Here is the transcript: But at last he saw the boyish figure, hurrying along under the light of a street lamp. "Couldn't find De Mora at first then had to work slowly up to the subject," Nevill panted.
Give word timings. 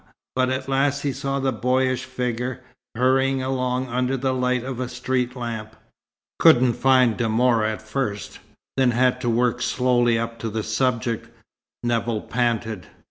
But 0.35 0.49
at 0.49 0.67
last 0.67 1.03
he 1.03 1.11
saw 1.13 1.39
the 1.39 1.51
boyish 1.51 2.05
figure, 2.05 2.61
hurrying 2.95 3.43
along 3.43 3.85
under 3.87 4.17
the 4.17 4.33
light 4.33 4.63
of 4.63 4.79
a 4.79 4.89
street 4.89 5.35
lamp. 5.35 5.75
"Couldn't 6.39 6.73
find 6.73 7.15
De 7.17 7.29
Mora 7.29 7.73
at 7.73 7.83
first 7.83 8.39
then 8.77 8.89
had 8.89 9.21
to 9.21 9.29
work 9.29 9.61
slowly 9.61 10.17
up 10.17 10.39
to 10.39 10.49
the 10.49 10.63
subject," 10.63 11.29
Nevill 11.83 12.21
panted. 12.21 12.87